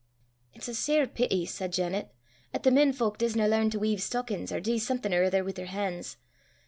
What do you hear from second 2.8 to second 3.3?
fowk